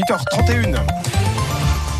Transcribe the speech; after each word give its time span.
8h31. 0.00 0.76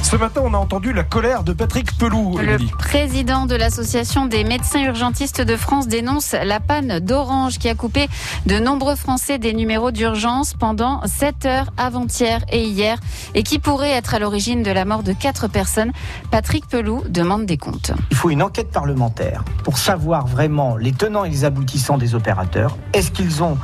Ce 0.02 0.16
matin, 0.16 0.40
on 0.42 0.54
a 0.54 0.56
entendu 0.56 0.92
la 0.92 1.04
colère 1.04 1.44
de 1.44 1.52
Patrick 1.52 1.96
Pelou. 1.98 2.38
Le 2.38 2.56
président 2.78 3.44
de 3.44 3.54
l'association 3.54 4.24
des 4.24 4.42
médecins 4.42 4.82
urgentistes 4.82 5.42
de 5.42 5.54
France 5.54 5.86
dénonce 5.86 6.32
la 6.32 6.60
panne 6.60 6.98
d'Orange 7.00 7.58
qui 7.58 7.68
a 7.68 7.74
coupé 7.74 8.08
de 8.46 8.58
nombreux 8.58 8.96
Français 8.96 9.38
des 9.38 9.52
numéros 9.52 9.90
d'urgence 9.90 10.54
pendant 10.54 11.02
7 11.04 11.46
heures 11.46 11.72
avant-hier 11.76 12.40
et 12.50 12.64
hier 12.64 12.98
et 13.34 13.42
qui 13.42 13.58
pourrait 13.58 13.90
être 13.90 14.14
à 14.14 14.18
l'origine 14.18 14.62
de 14.62 14.70
la 14.70 14.86
mort 14.86 15.02
de 15.02 15.12
4 15.12 15.48
personnes. 15.48 15.92
Patrick 16.30 16.66
Pelou 16.66 17.02
demande 17.08 17.44
des 17.44 17.58
comptes. 17.58 17.92
Il 18.10 18.16
faut 18.16 18.30
une 18.30 18.42
enquête 18.42 18.70
parlementaire 18.70 19.44
pour 19.62 19.76
savoir 19.76 20.26
vraiment 20.26 20.76
les 20.76 20.92
tenants 20.92 21.24
et 21.24 21.30
les 21.30 21.44
aboutissants 21.44 21.98
des 21.98 22.14
opérateurs. 22.14 22.78
Est-ce 22.94 23.10
qu'ils 23.10 23.42
ont 23.42 23.58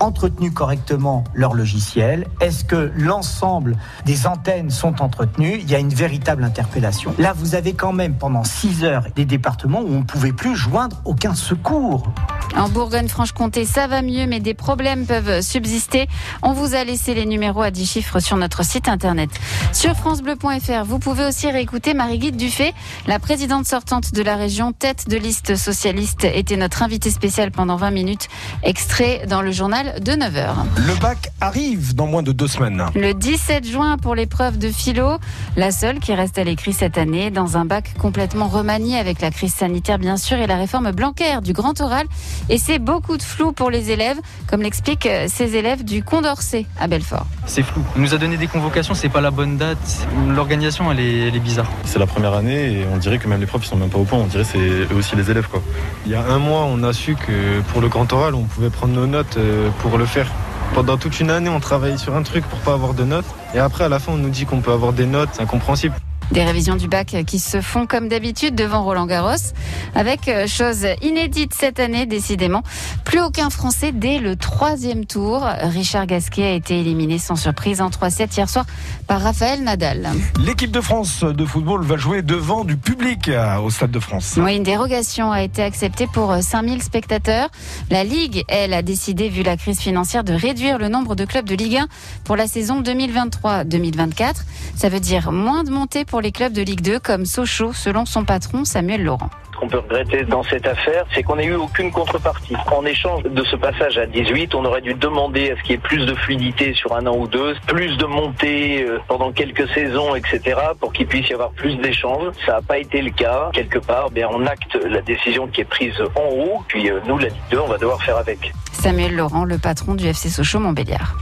entretenu 0.00 0.52
correctement 0.52 1.24
leur 1.34 1.54
logiciel? 1.54 2.26
Est-ce 2.40 2.64
que 2.64 2.92
l'ensemble 2.96 3.76
des 4.04 4.26
antennes 4.26 4.70
sont 4.70 5.02
entretenues? 5.02 5.58
Il 5.60 5.70
y 5.70 5.74
a 5.74 5.78
une 5.78 5.94
véritable 5.94 6.44
interpellation. 6.44 7.14
Là, 7.18 7.32
vous 7.36 7.54
avez 7.54 7.72
quand 7.72 7.92
même 7.92 8.14
pendant 8.14 8.44
6 8.44 8.84
heures 8.84 9.04
des 9.14 9.24
départements 9.24 9.80
où 9.80 9.88
on 9.88 10.00
ne 10.00 10.04
pouvait 10.04 10.32
plus 10.32 10.56
joindre 10.56 11.00
aucun 11.04 11.34
secours. 11.34 12.12
En 12.56 12.68
Bourgogne-Franche-Comté, 12.68 13.64
ça 13.64 13.88
va 13.88 14.00
mieux, 14.00 14.26
mais 14.26 14.38
des 14.38 14.54
problèmes 14.54 15.06
peuvent 15.06 15.40
subsister. 15.40 16.06
On 16.42 16.52
vous 16.52 16.74
a 16.74 16.84
laissé 16.84 17.12
les 17.12 17.26
numéros 17.26 17.62
à 17.62 17.70
10 17.70 17.84
chiffres 17.84 18.20
sur 18.20 18.36
notre 18.36 18.64
site 18.64 18.88
internet. 18.88 19.28
Sur 19.72 19.94
FranceBleu.fr, 19.94 20.84
vous 20.84 20.98
pouvez 21.00 21.24
aussi 21.24 21.50
réécouter 21.50 21.94
Marie-Guide 21.94 22.36
Dufay, 22.36 22.72
la 23.06 23.18
présidente 23.18 23.66
sortante 23.66 24.14
de 24.14 24.22
la 24.22 24.36
région, 24.36 24.72
tête 24.72 25.08
de 25.08 25.16
liste 25.16 25.56
socialiste, 25.56 26.24
était 26.24 26.56
notre 26.56 26.82
invitée 26.82 27.10
spéciale 27.10 27.50
pendant 27.50 27.76
20 27.76 27.90
minutes, 27.90 28.28
extrait 28.62 29.26
dans 29.28 29.42
le 29.42 29.50
journal 29.50 30.00
de 30.00 30.12
9h. 30.12 30.54
Le 30.76 31.00
bac 31.00 31.30
arrive 31.40 31.94
dans 31.94 32.06
moins 32.06 32.22
de 32.22 32.32
deux 32.32 32.48
semaines. 32.48 32.84
Le 32.94 33.14
17 33.14 33.66
juin 33.66 33.96
pour 33.98 34.14
l'épreuve 34.14 34.58
de 34.58 34.68
philo, 34.68 35.18
la 35.56 35.72
seule 35.72 35.98
qui 35.98 36.14
reste 36.14 36.38
à 36.38 36.44
l'écrit 36.44 36.72
cette 36.72 36.98
année, 36.98 37.30
dans 37.30 37.56
un 37.56 37.64
bac 37.64 37.94
complètement 37.98 38.46
remanié 38.46 38.96
avec 38.96 39.20
la 39.20 39.30
crise 39.30 39.54
sanitaire 39.54 39.98
bien 39.98 40.16
sûr 40.16 40.38
et 40.38 40.46
la 40.46 40.56
réforme 40.56 40.92
Blanquer 40.92 41.40
du 41.42 41.52
grand 41.52 41.80
oral. 41.80 42.06
Et 42.48 42.58
c'est 42.58 42.78
beaucoup 42.78 43.16
de 43.16 43.22
flou 43.22 43.52
pour 43.52 43.70
les 43.70 43.90
élèves, 43.90 44.18
comme 44.46 44.60
l'expliquent 44.60 45.06
euh, 45.06 45.26
ces 45.28 45.56
élèves 45.56 45.82
du 45.82 46.02
Condorcet 46.02 46.66
à 46.78 46.86
Belfort. 46.86 47.26
C'est 47.46 47.62
flou. 47.62 47.82
On 47.96 48.00
nous 48.00 48.14
a 48.14 48.18
donné 48.18 48.36
des 48.36 48.46
convocations, 48.46 48.94
c'est 48.94 49.08
pas 49.08 49.22
la 49.22 49.30
bonne 49.30 49.56
date. 49.56 50.06
L'organisation, 50.28 50.92
elle 50.92 51.00
est, 51.00 51.28
elle 51.28 51.36
est 51.36 51.40
bizarre. 51.40 51.70
C'est 51.84 51.98
la 51.98 52.06
première 52.06 52.34
année 52.34 52.80
et 52.80 52.86
on 52.92 52.98
dirait 52.98 53.18
que 53.18 53.28
même 53.28 53.40
les 53.40 53.46
profs 53.46 53.64
ils 53.64 53.68
sont 53.68 53.76
même 53.76 53.88
pas 53.88 53.98
au 53.98 54.04
point. 54.04 54.18
On 54.18 54.26
dirait 54.26 54.42
que 54.44 54.50
c'est 54.50 54.58
eux 54.58 54.96
aussi 54.96 55.16
les 55.16 55.30
élèves 55.30 55.48
quoi. 55.48 55.62
Il 56.04 56.12
y 56.12 56.14
a 56.14 56.22
un 56.22 56.38
mois, 56.38 56.64
on 56.64 56.82
a 56.82 56.92
su 56.92 57.14
que 57.14 57.60
pour 57.72 57.80
le 57.80 57.88
grand 57.88 58.12
oral, 58.12 58.34
on 58.34 58.44
pouvait 58.44 58.70
prendre 58.70 58.92
nos 58.92 59.06
notes 59.06 59.36
euh, 59.38 59.70
pour 59.80 59.96
le 59.96 60.04
faire. 60.04 60.30
Pendant 60.74 60.96
toute 60.96 61.20
une 61.20 61.30
année, 61.30 61.48
on 61.48 61.60
travaillait 61.60 61.98
sur 61.98 62.16
un 62.16 62.22
truc 62.22 62.44
pour 62.44 62.58
pas 62.58 62.72
avoir 62.72 62.94
de 62.94 63.04
notes. 63.04 63.26
Et 63.54 63.58
après, 63.58 63.84
à 63.84 63.88
la 63.88 64.00
fin, 64.00 64.12
on 64.12 64.16
nous 64.16 64.28
dit 64.28 64.44
qu'on 64.44 64.60
peut 64.60 64.72
avoir 64.72 64.92
des 64.92 65.06
notes. 65.06 65.28
C'est 65.32 65.42
incompréhensible. 65.42 65.94
Des 66.32 66.42
révisions 66.42 66.76
du 66.76 66.88
bac 66.88 67.16
qui 67.26 67.38
se 67.38 67.60
font 67.60 67.86
comme 67.86 68.08
d'habitude 68.08 68.54
devant 68.54 68.82
Roland 68.82 69.06
Garros, 69.06 69.52
avec 69.94 70.28
euh, 70.28 70.46
chose 70.46 70.86
inédite 71.02 71.52
cette 71.54 71.78
année 71.78 72.06
décidément, 72.06 72.62
plus 73.04 73.20
aucun 73.20 73.50
Français 73.50 73.92
dès 73.92 74.18
le 74.18 74.36
troisième 74.36 75.04
tour. 75.06 75.44
Richard 75.44 76.06
Gasquet 76.06 76.44
a 76.44 76.52
été 76.52 76.80
éliminé 76.80 77.18
sans 77.18 77.36
surprise 77.36 77.80
en 77.80 77.90
3-7 77.90 78.36
hier 78.36 78.48
soir 78.48 78.64
par 79.06 79.20
Raphaël 79.20 79.62
Nadal. 79.62 80.08
L'équipe 80.44 80.70
de 80.70 80.80
France 80.80 81.22
de 81.22 81.44
football 81.44 81.82
va 81.82 81.96
jouer 81.96 82.22
devant 82.22 82.64
du 82.64 82.76
public 82.76 83.28
euh, 83.28 83.58
au 83.58 83.70
Stade 83.70 83.90
de 83.90 84.00
France. 84.00 84.38
Oui, 84.38 84.56
une 84.56 84.62
dérogation 84.62 85.30
a 85.30 85.42
été 85.42 85.62
acceptée 85.62 86.06
pour 86.06 86.34
5000 86.40 86.82
spectateurs. 86.82 87.48
La 87.90 88.04
Ligue, 88.04 88.44
elle, 88.48 88.72
a 88.72 88.82
décidé, 88.82 89.28
vu 89.28 89.42
la 89.42 89.56
crise 89.56 89.80
financière, 89.80 90.24
de 90.24 90.32
réduire 90.32 90.78
le 90.78 90.88
nombre 90.88 91.14
de 91.14 91.24
clubs 91.24 91.48
de 91.48 91.54
Ligue 91.54 91.76
1 91.76 91.86
pour 92.24 92.36
la 92.36 92.46
saison 92.46 92.82
2023-2024. 92.82 94.34
Ça 94.76 94.88
veut 94.88 95.00
dire 95.00 95.32
moins 95.32 95.64
de 95.64 95.70
montées 95.70 96.04
pour 96.04 96.13
les 96.20 96.32
clubs 96.32 96.52
de 96.52 96.62
Ligue 96.62 96.80
2 96.80 96.98
comme 96.98 97.24
Sochaux, 97.26 97.72
selon 97.72 98.04
son 98.04 98.24
patron 98.24 98.64
Samuel 98.64 99.04
Laurent. 99.04 99.30
Ce 99.52 99.58
qu'on 99.58 99.68
peut 99.68 99.78
regretter 99.78 100.24
dans 100.24 100.42
cette 100.42 100.66
affaire, 100.66 101.04
c'est 101.14 101.22
qu'on 101.22 101.36
n'ait 101.36 101.46
eu 101.46 101.54
aucune 101.54 101.92
contrepartie. 101.92 102.56
En 102.72 102.84
échange 102.84 103.22
de 103.22 103.44
ce 103.44 103.56
passage 103.56 103.98
à 103.98 104.06
18, 104.06 104.54
on 104.54 104.64
aurait 104.64 104.80
dû 104.80 104.94
demander 104.94 105.52
à 105.52 105.56
ce 105.56 105.62
qu'il 105.62 105.72
y 105.72 105.74
ait 105.74 105.78
plus 105.78 106.04
de 106.04 106.14
fluidité 106.14 106.74
sur 106.74 106.94
un 106.94 107.06
an 107.06 107.16
ou 107.16 107.28
deux, 107.28 107.54
plus 107.66 107.96
de 107.96 108.04
montées 108.04 108.84
euh, 108.84 108.98
pendant 109.06 109.32
quelques 109.32 109.68
saisons, 109.70 110.14
etc., 110.14 110.56
pour 110.80 110.92
qu'il 110.92 111.06
puisse 111.06 111.28
y 111.28 111.34
avoir 111.34 111.50
plus 111.50 111.76
d'échanges. 111.76 112.32
Ça 112.44 112.54
n'a 112.54 112.62
pas 112.62 112.78
été 112.78 113.00
le 113.00 113.10
cas. 113.10 113.50
Quelque 113.52 113.78
part, 113.78 114.10
bien, 114.10 114.28
on 114.32 114.44
acte 114.46 114.74
la 114.74 115.02
décision 115.02 115.46
qui 115.46 115.60
est 115.60 115.64
prise 115.64 115.94
en 116.16 116.34
haut, 116.34 116.64
puis 116.66 116.90
euh, 116.90 117.00
nous, 117.06 117.18
la 117.18 117.28
Ligue 117.28 117.36
2, 117.50 117.58
on 117.58 117.68
va 117.68 117.78
devoir 117.78 118.02
faire 118.02 118.16
avec. 118.16 118.52
Samuel 118.72 119.14
Laurent, 119.14 119.44
le 119.44 119.58
patron 119.58 119.94
du 119.94 120.06
FC 120.06 120.28
Sochaux 120.28 120.58
Montbéliard. 120.58 121.16